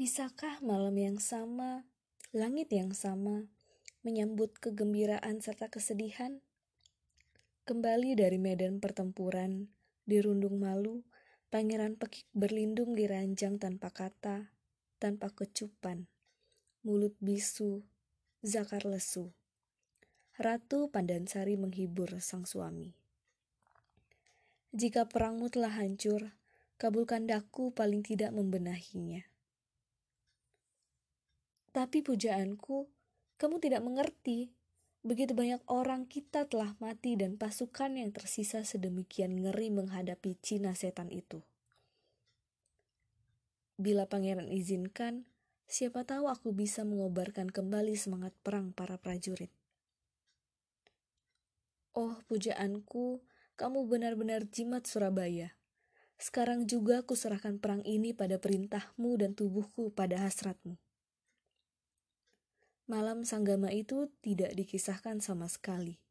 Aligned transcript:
Bisakah 0.00 0.64
malam 0.64 0.96
yang 0.96 1.20
sama, 1.20 1.84
langit 2.32 2.72
yang 2.72 2.96
sama, 2.96 3.52
menyambut 4.00 4.56
kegembiraan 4.56 5.44
serta 5.44 5.68
kesedihan? 5.68 6.40
Kembali 7.68 8.16
dari 8.16 8.40
medan 8.40 8.80
pertempuran, 8.80 9.68
dirundung 10.08 10.56
malu, 10.56 11.04
Pangeran 11.52 12.00
Pekik 12.00 12.24
berlindung 12.32 12.96
di 12.96 13.04
ranjang 13.04 13.60
tanpa 13.60 13.92
kata, 13.92 14.48
tanpa 14.96 15.36
kecupan. 15.36 16.08
Mulut 16.80 17.12
bisu, 17.20 17.84
zakar 18.40 18.88
lesu. 18.88 19.36
Ratu 20.40 20.88
Pandansari 20.88 21.60
menghibur 21.60 22.08
sang 22.24 22.48
suami. 22.48 22.96
Jika 24.72 25.12
perangmu 25.12 25.52
telah 25.52 25.76
hancur, 25.76 26.32
kabulkan 26.80 27.28
daku 27.28 27.76
paling 27.76 28.00
tidak 28.00 28.32
membenahinya. 28.32 29.28
Tapi 31.70 32.02
pujaanku, 32.02 32.90
kamu 33.38 33.56
tidak 33.62 33.82
mengerti. 33.86 34.50
Begitu 35.00 35.32
banyak 35.32 35.62
orang 35.70 36.04
kita 36.04 36.44
telah 36.50 36.76
mati 36.82 37.16
dan 37.16 37.40
pasukan 37.40 37.96
yang 37.96 38.12
tersisa 38.12 38.66
sedemikian 38.66 39.38
ngeri 39.38 39.72
menghadapi 39.72 40.36
Cina 40.44 40.76
setan 40.76 41.08
itu. 41.08 41.40
Bila 43.80 44.04
pangeran 44.04 44.52
izinkan, 44.52 45.24
siapa 45.64 46.04
tahu 46.04 46.28
aku 46.28 46.52
bisa 46.52 46.84
mengobarkan 46.84 47.48
kembali 47.48 47.96
semangat 47.96 48.36
perang 48.44 48.76
para 48.76 49.00
prajurit. 49.00 49.48
Oh 51.96 52.20
pujaanku, 52.28 53.24
kamu 53.56 53.88
benar-benar 53.88 54.44
jimat 54.52 54.84
Surabaya. 54.84 55.56
Sekarang 56.20 56.68
juga 56.68 57.00
aku 57.00 57.16
serahkan 57.16 57.56
perang 57.56 57.80
ini 57.88 58.12
pada 58.12 58.36
perintahmu 58.36 59.16
dan 59.16 59.32
tubuhku 59.32 59.88
pada 59.96 60.20
hasratmu. 60.28 60.76
Malam 62.90 63.22
sanggama 63.22 63.70
itu 63.70 64.10
tidak 64.18 64.50
dikisahkan 64.58 65.22
sama 65.22 65.46
sekali, 65.46 66.02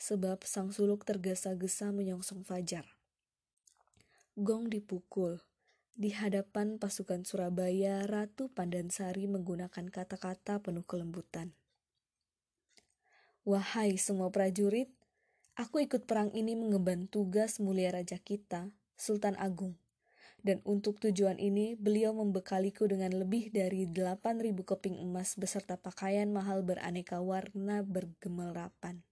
sebab 0.00 0.40
sang 0.48 0.72
suluk 0.72 1.04
tergesa-gesa 1.04 1.92
menyongsong 1.92 2.40
fajar. 2.40 2.88
Gong 4.40 4.72
dipukul. 4.72 5.44
Di 5.92 6.08
hadapan 6.16 6.80
pasukan 6.80 7.28
Surabaya, 7.28 8.08
Ratu 8.08 8.48
Pandansari 8.48 9.28
menggunakan 9.28 9.92
kata-kata 9.92 10.64
penuh 10.64 10.88
kelembutan. 10.88 11.52
Wahai 13.44 14.00
semua 14.00 14.32
prajurit, 14.32 14.88
aku 15.52 15.84
ikut 15.84 16.08
perang 16.08 16.32
ini 16.32 16.56
mengemban 16.56 17.12
tugas 17.12 17.60
mulia 17.60 17.92
raja 17.92 18.16
kita, 18.16 18.72
Sultan 18.96 19.36
Agung 19.36 19.81
dan 20.42 20.58
untuk 20.66 20.98
tujuan 20.98 21.38
ini 21.38 21.78
beliau 21.78 22.10
membekaliku 22.10 22.90
dengan 22.90 23.14
lebih 23.14 23.54
dari 23.54 23.86
8.000 23.86 24.58
keping 24.58 24.98
emas 24.98 25.38
beserta 25.38 25.78
pakaian 25.78 26.26
mahal 26.34 26.66
beraneka 26.66 27.22
warna 27.22 27.86
bergemerapan. 27.86 29.06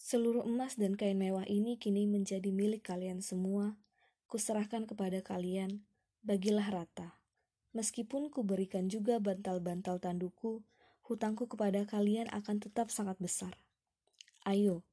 Seluruh 0.00 0.44
emas 0.44 0.76
dan 0.76 0.96
kain 0.96 1.16
mewah 1.16 1.48
ini 1.48 1.80
kini 1.80 2.04
menjadi 2.04 2.52
milik 2.52 2.84
kalian 2.84 3.24
semua. 3.24 3.80
Kuserahkan 4.28 4.84
kepada 4.84 5.20
kalian, 5.24 5.84
bagilah 6.24 6.68
rata. 6.68 7.16
Meskipun 7.72 8.28
kuberikan 8.28 8.92
juga 8.92 9.16
bantal-bantal 9.16 10.00
tanduku, 10.00 10.60
hutangku 11.08 11.48
kepada 11.48 11.88
kalian 11.88 12.28
akan 12.28 12.60
tetap 12.60 12.92
sangat 12.92 13.16
besar. 13.20 13.56
Ayo, 14.44 14.84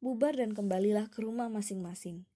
bubar 0.00 0.36
dan 0.36 0.52
kembalilah 0.52 1.08
ke 1.08 1.24
rumah 1.24 1.48
masing-masing. 1.48 2.28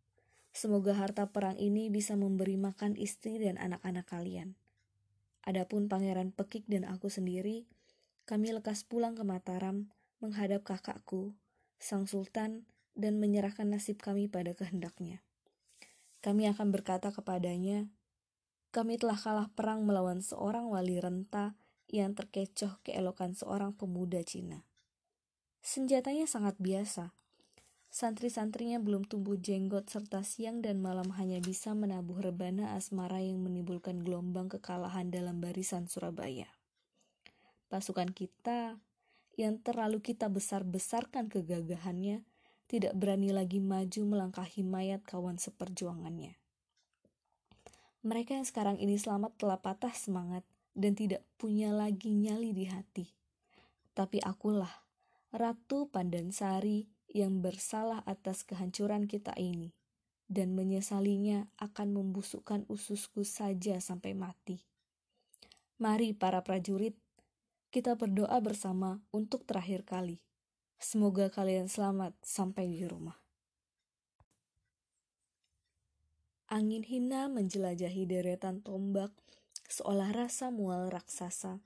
Semoga 0.50 0.98
harta 0.98 1.30
perang 1.30 1.54
ini 1.60 1.92
bisa 1.92 2.18
memberi 2.18 2.58
makan 2.58 2.98
istri 2.98 3.38
dan 3.38 3.54
anak-anak 3.60 4.06
kalian. 4.10 4.58
Adapun 5.46 5.86
Pangeran 5.86 6.34
Pekik 6.34 6.66
dan 6.66 6.84
aku 6.84 7.06
sendiri, 7.08 7.64
kami 8.26 8.52
lekas 8.52 8.84
pulang 8.84 9.16
ke 9.16 9.24
Mataram 9.24 9.88
menghadap 10.20 10.66
kakakku, 10.66 11.32
Sang 11.80 12.04
Sultan, 12.04 12.68
dan 12.92 13.16
menyerahkan 13.22 13.64
nasib 13.64 14.02
kami 14.02 14.28
pada 14.28 14.52
kehendaknya. 14.52 15.24
Kami 16.20 16.50
akan 16.52 16.68
berkata 16.68 17.08
kepadanya, 17.14 17.88
kami 18.70 19.00
telah 19.00 19.16
kalah 19.16 19.48
perang 19.50 19.88
melawan 19.88 20.20
seorang 20.20 20.68
wali 20.68 21.00
renta 21.00 21.56
yang 21.90 22.14
terkecoh 22.14 22.78
keelokan 22.84 23.34
seorang 23.34 23.74
pemuda 23.74 24.20
Cina. 24.22 24.62
Senjatanya 25.64 26.28
sangat 26.28 26.54
biasa, 26.60 27.16
Santri-santrinya 28.00 28.80
belum 28.80 29.04
tumbuh 29.04 29.36
jenggot 29.36 29.92
serta 29.92 30.24
siang 30.24 30.64
dan 30.64 30.80
malam 30.80 31.12
hanya 31.20 31.36
bisa 31.36 31.76
menabuh 31.76 32.32
rebana 32.32 32.72
asmara 32.72 33.20
yang 33.20 33.44
menimbulkan 33.44 34.00
gelombang 34.00 34.48
kekalahan 34.48 35.12
dalam 35.12 35.36
barisan 35.36 35.84
Surabaya. 35.84 36.48
Pasukan 37.68 38.08
kita 38.08 38.80
yang 39.36 39.60
terlalu 39.60 40.00
kita 40.00 40.32
besar-besarkan 40.32 41.28
kegagahannya 41.28 42.24
tidak 42.72 42.96
berani 42.96 43.36
lagi 43.36 43.60
maju 43.60 44.00
melangkahi 44.16 44.64
mayat 44.64 45.04
kawan 45.04 45.36
seperjuangannya. 45.36 46.40
Mereka 48.00 48.32
yang 48.32 48.48
sekarang 48.48 48.80
ini 48.80 48.96
selamat 48.96 49.36
telah 49.36 49.60
patah 49.60 49.92
semangat 49.92 50.48
dan 50.72 50.96
tidak 50.96 51.20
punya 51.36 51.68
lagi 51.68 52.16
nyali 52.16 52.56
di 52.56 52.64
hati. 52.64 53.12
Tapi 53.92 54.24
akulah, 54.24 54.72
Ratu 55.36 55.92
Pandansari 55.92 56.99
yang 57.10 57.42
bersalah 57.42 58.06
atas 58.06 58.46
kehancuran 58.46 59.10
kita 59.10 59.34
ini 59.34 59.74
dan 60.30 60.54
menyesalinya 60.54 61.50
akan 61.58 61.90
membusukkan 61.90 62.62
ususku 62.70 63.26
saja 63.26 63.82
sampai 63.82 64.14
mati. 64.14 64.62
Mari 65.82 66.14
para 66.14 66.38
prajurit, 66.46 66.94
kita 67.74 67.98
berdoa 67.98 68.38
bersama 68.38 69.02
untuk 69.10 69.42
terakhir 69.42 69.82
kali. 69.82 70.22
Semoga 70.78 71.28
kalian 71.28 71.66
selamat 71.66 72.14
sampai 72.22 72.70
di 72.70 72.86
rumah. 72.86 73.18
Angin 76.50 76.82
hina 76.82 77.30
menjelajahi 77.30 78.10
deretan 78.10 78.58
tombak 78.62 79.14
seolah 79.70 80.10
rasa 80.10 80.50
mual 80.50 80.90
raksasa 80.90 81.62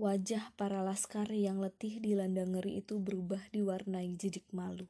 Wajah 0.00 0.56
para 0.56 0.80
laskar 0.80 1.28
yang 1.28 1.60
letih 1.60 2.00
di 2.00 2.16
landang 2.16 2.56
ngeri 2.56 2.80
itu 2.80 2.96
berubah 2.96 3.52
diwarnai 3.52 4.16
jejak 4.16 4.48
malu. 4.48 4.88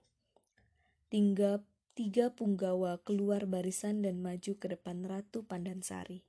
Tinggal 1.11 1.67
tiga 1.99 2.31
punggawa 2.31 3.03
keluar 3.03 3.43
barisan 3.51 4.07
dan 4.07 4.23
maju 4.23 4.55
ke 4.55 4.71
depan 4.71 5.03
Ratu 5.03 5.43
Pandansari. 5.43 6.23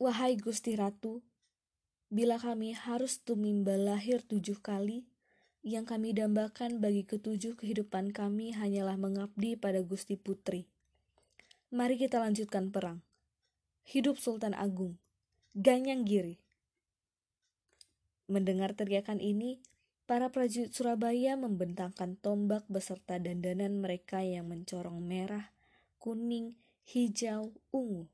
Wahai 0.00 0.40
Gusti 0.40 0.72
Ratu, 0.72 1.20
bila 2.08 2.40
kami 2.40 2.72
harus 2.72 3.20
tumimba 3.20 3.76
lahir 3.76 4.24
tujuh 4.24 4.64
kali, 4.64 5.04
yang 5.60 5.84
kami 5.84 6.16
dambakan 6.16 6.80
bagi 6.80 7.04
ketujuh 7.04 7.60
kehidupan 7.60 8.16
kami 8.16 8.56
hanyalah 8.56 8.96
mengabdi 8.96 9.60
pada 9.60 9.84
Gusti 9.84 10.16
Putri. 10.16 10.64
Mari 11.68 12.00
kita 12.00 12.24
lanjutkan 12.24 12.72
perang. 12.72 13.04
Hidup 13.84 14.16
Sultan 14.16 14.56
Agung. 14.56 14.96
Ganyang 15.58 16.06
Giri. 16.06 16.38
Mendengar 18.30 18.78
teriakan 18.78 19.18
ini, 19.18 19.58
para 20.06 20.30
prajurit 20.30 20.70
Surabaya 20.70 21.34
membentangkan 21.34 22.14
tombak 22.14 22.62
beserta 22.70 23.18
dandanan 23.18 23.82
mereka 23.82 24.22
yang 24.22 24.46
mencorong 24.46 25.02
merah, 25.02 25.50
kuning, 25.98 26.54
hijau, 26.86 27.50
ungu. 27.74 28.06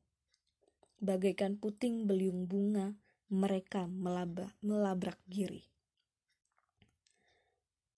Bagaikan 1.05 1.61
puting 1.61 2.09
beliung 2.09 2.49
bunga, 2.49 2.97
mereka 3.29 3.85
melabrak, 3.93 4.57
melabrak 4.65 5.21
giri. 5.29 5.69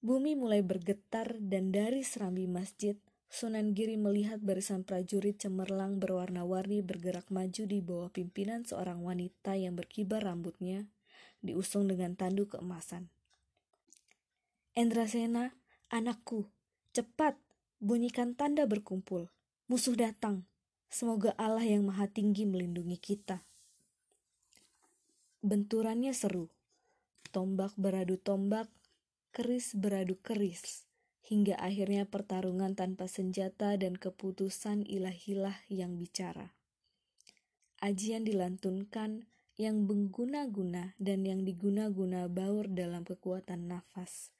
Bumi 0.02 0.34
mulai 0.34 0.66
bergetar 0.66 1.38
dan 1.38 1.70
dari 1.70 2.02
serambi 2.02 2.50
masjid, 2.50 2.98
Sunan 3.26 3.74
Giri 3.74 3.98
melihat 3.98 4.38
barisan 4.38 4.86
prajurit 4.86 5.36
cemerlang 5.42 5.98
berwarna-warni 5.98 6.78
bergerak 6.80 7.26
maju 7.28 7.62
di 7.66 7.82
bawah 7.82 8.10
pimpinan 8.10 8.62
seorang 8.62 9.02
wanita 9.02 9.58
yang 9.58 9.74
berkibar 9.74 10.22
rambutnya, 10.22 10.86
diusung 11.42 11.90
dengan 11.90 12.14
tandu 12.14 12.46
keemasan. 12.46 13.10
Endrasena, 14.78 15.58
anakku, 15.90 16.46
cepat, 16.94 17.34
bunyikan 17.82 18.38
tanda 18.38 18.62
berkumpul. 18.64 19.26
Musuh 19.66 19.98
datang. 19.98 20.46
Semoga 20.86 21.34
Allah 21.34 21.66
yang 21.66 21.82
maha 21.90 22.06
tinggi 22.06 22.46
melindungi 22.46 22.94
kita. 22.94 23.42
Benturannya 25.42 26.14
seru. 26.14 26.46
Tombak 27.34 27.74
beradu 27.74 28.16
tombak, 28.22 28.70
keris 29.34 29.74
beradu 29.74 30.14
keris 30.22 30.85
hingga 31.26 31.58
akhirnya 31.58 32.06
pertarungan 32.06 32.78
tanpa 32.78 33.10
senjata 33.10 33.74
dan 33.74 33.98
keputusan 33.98 34.86
ilahilah 34.86 35.58
yang 35.66 35.98
bicara. 35.98 36.54
Ajian 37.82 38.22
dilantunkan 38.22 39.26
yang 39.58 39.84
mengguna-guna 39.90 40.94
dan 41.02 41.26
yang 41.26 41.42
diguna-guna 41.42 42.30
baur 42.30 42.70
dalam 42.70 43.02
kekuatan 43.02 43.66
nafas. 43.66 44.30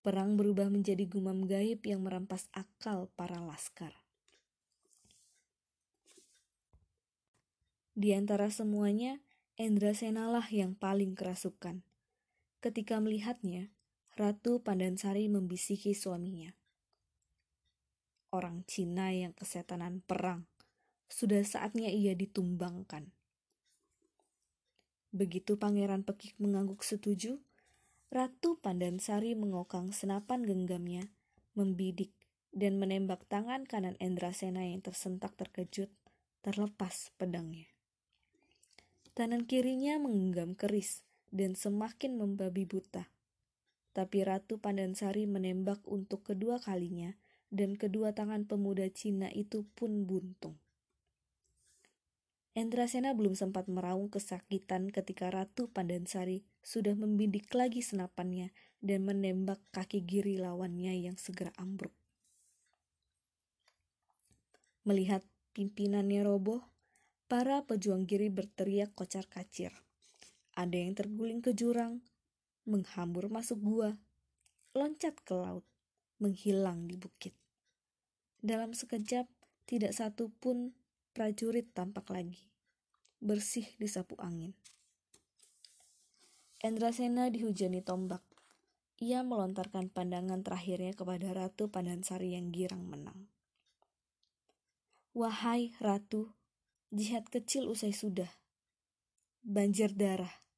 Perang 0.00 0.38
berubah 0.38 0.70
menjadi 0.70 1.04
gumam 1.04 1.44
gaib 1.44 1.82
yang 1.84 2.06
merampas 2.06 2.48
akal 2.56 3.12
para 3.18 3.36
laskar. 3.42 3.92
Di 7.92 8.16
antara 8.16 8.48
semuanya, 8.48 9.20
Endrasena 9.60 10.24
lah 10.24 10.48
yang 10.48 10.72
paling 10.72 11.12
kerasukan. 11.12 11.84
Ketika 12.64 12.96
melihatnya, 12.96 13.68
Ratu 14.18 14.58
Pandansari 14.58 15.30
membisiki 15.30 15.94
suaminya. 15.94 16.50
Orang 18.34 18.66
Cina 18.66 19.14
yang 19.14 19.30
kesetanan 19.30 20.02
perang, 20.02 20.50
sudah 21.06 21.46
saatnya 21.46 21.94
ia 21.94 22.18
ditumbangkan. 22.18 23.14
Begitu 25.14 25.54
Pangeran 25.54 26.02
Pekik 26.02 26.34
mengangguk 26.42 26.82
setuju, 26.82 27.38
Ratu 28.10 28.58
Pandansari 28.58 29.38
mengokang 29.38 29.94
senapan 29.94 30.42
genggamnya, 30.42 31.06
membidik, 31.54 32.10
dan 32.50 32.82
menembak 32.82 33.22
tangan 33.30 33.62
kanan 33.62 33.94
Endrasena 34.02 34.66
yang 34.66 34.82
tersentak 34.82 35.38
terkejut, 35.38 35.90
terlepas 36.42 37.14
pedangnya. 37.14 37.70
Tangan 39.14 39.46
kirinya 39.46 40.02
menggenggam 40.02 40.58
keris 40.58 41.06
dan 41.30 41.54
semakin 41.54 42.18
membabi 42.18 42.66
buta. 42.66 43.06
Tapi 43.90 44.22
Ratu 44.22 44.62
Pandansari 44.62 45.26
menembak 45.26 45.82
untuk 45.86 46.22
kedua 46.22 46.62
kalinya, 46.62 47.14
dan 47.50 47.74
kedua 47.74 48.14
tangan 48.14 48.46
pemuda 48.46 48.86
Cina 48.94 49.26
itu 49.34 49.66
pun 49.74 50.06
buntung. 50.06 50.54
Endrasena 52.54 53.14
belum 53.14 53.38
sempat 53.38 53.70
meraung 53.70 54.10
kesakitan 54.10 54.90
ketika 54.90 55.30
Ratu 55.30 55.70
Pandansari 55.70 56.42
sudah 56.66 56.98
membidik 56.98 57.50
lagi 57.54 57.78
senapannya 57.78 58.50
dan 58.82 59.06
menembak 59.06 59.62
kaki 59.70 60.02
giri 60.02 60.34
lawannya 60.34 60.94
yang 60.98 61.14
segera 61.14 61.54
ambruk. 61.58 61.94
Melihat 64.82 65.22
pimpinannya 65.54 66.26
roboh, 66.26 66.66
para 67.30 67.62
pejuang 67.62 68.10
giri 68.10 68.26
berteriak 68.26 68.98
kocar 68.98 69.30
kacir. 69.30 69.70
Ada 70.58 70.74
yang 70.74 70.98
terguling 70.98 71.38
ke 71.46 71.54
jurang, 71.54 72.02
menghambur 72.68 73.30
masuk 73.32 73.60
gua, 73.60 73.90
loncat 74.76 75.16
ke 75.24 75.34
laut, 75.34 75.66
menghilang 76.20 76.86
di 76.86 76.94
bukit. 77.00 77.34
Dalam 78.40 78.72
sekejap, 78.72 79.28
tidak 79.68 79.92
satu 79.92 80.32
pun 80.40 80.72
prajurit 81.12 81.68
tampak 81.76 82.08
lagi, 82.08 82.48
bersih 83.20 83.68
disapu 83.76 84.16
angin. 84.20 84.56
Endrasena 86.60 87.32
dihujani 87.32 87.80
tombak. 87.80 88.20
Ia 89.00 89.24
melontarkan 89.24 89.88
pandangan 89.88 90.44
terakhirnya 90.44 90.92
kepada 90.92 91.32
Ratu 91.32 91.72
Pandansari 91.72 92.36
yang 92.36 92.52
girang 92.52 92.84
menang. 92.84 93.32
Wahai 95.16 95.72
Ratu, 95.80 96.36
jihad 96.92 97.24
kecil 97.32 97.64
usai 97.64 97.96
sudah. 97.96 98.28
Banjir 99.40 99.96
darah. 99.96 100.49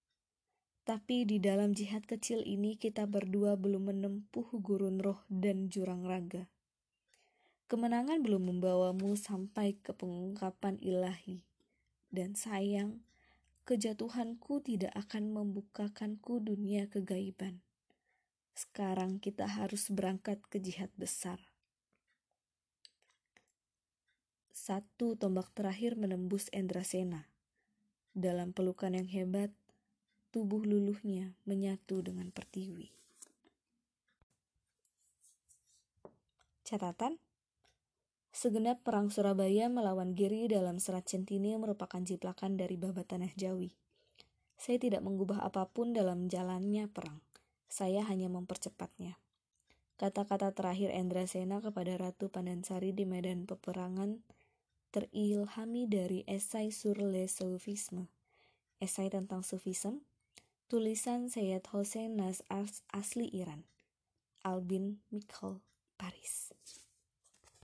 Tapi 0.83 1.23
di 1.23 1.39
dalam 1.39 1.79
jihad 1.79 2.11
kecil 2.11 2.43
ini 2.43 2.75
kita 2.75 3.07
berdua 3.07 3.55
belum 3.55 3.95
menempuh 3.95 4.51
gurun 4.59 4.99
roh 4.99 5.23
dan 5.31 5.71
jurang 5.71 6.03
raga. 6.03 6.51
Kemenangan 7.71 8.19
belum 8.19 8.51
membawamu 8.51 9.15
sampai 9.15 9.79
ke 9.79 9.95
pengungkapan 9.95 10.83
ilahi. 10.83 11.47
Dan 12.11 12.35
sayang, 12.35 13.07
kejatuhanku 13.63 14.59
tidak 14.61 14.91
akan 14.99 15.31
membukakanku 15.31 16.43
dunia 16.43 16.91
kegaiban. 16.91 17.63
Sekarang 18.53 19.23
kita 19.23 19.47
harus 19.49 19.89
berangkat 19.89 20.43
ke 20.51 20.59
jihad 20.59 20.91
besar. 20.99 21.39
Satu 24.51 25.15
tombak 25.15 25.55
terakhir 25.55 25.95
menembus 25.95 26.51
Endrasena. 26.53 27.31
Dalam 28.13 28.53
pelukan 28.53 28.93
yang 28.93 29.09
hebat, 29.09 29.55
tubuh 30.33 30.65
luluhnya 30.65 31.37
menyatu 31.45 32.01
dengan 32.01 32.33
pertiwi. 32.33 32.89
Catatan 36.65 37.21
Segenap 38.33 38.81
perang 38.81 39.13
Surabaya 39.13 39.69
melawan 39.69 40.17
Giri 40.17 40.49
dalam 40.49 40.81
serat 40.81 41.05
centini 41.05 41.53
merupakan 41.61 42.01
jiplakan 42.01 42.57
dari 42.57 42.81
babat 42.81 43.13
tanah 43.13 43.29
Jawi. 43.37 43.77
Saya 44.57 44.81
tidak 44.81 45.05
mengubah 45.05 45.45
apa 45.45 45.69
pun 45.69 45.93
dalam 45.93 46.33
jalannya 46.33 46.89
perang. 46.89 47.21
Saya 47.69 48.01
hanya 48.09 48.33
mempercepatnya. 48.33 49.21
Kata-kata 50.01 50.57
terakhir 50.57 50.97
Endrasena 50.97 51.61
kepada 51.61 51.93
Ratu 52.01 52.33
Pandansari 52.33 52.97
di 52.97 53.05
medan 53.05 53.45
peperangan 53.45 54.25
terilhami 54.97 55.85
dari 55.85 56.25
esai 56.25 56.73
sur 56.73 56.97
le 57.05 57.29
Soufisme, 57.29 58.09
esai 58.81 59.13
tentang 59.13 59.45
Sufism, 59.45 60.01
tulisan 60.73 61.29
Sayyid 61.29 61.69
Hossein 61.69 62.17
Nas 62.17 62.41
Asli 62.97 63.29
Iran, 63.37 63.69
Albin 64.43 65.05
Mikhail, 65.13 65.61
Paris. 66.01 66.49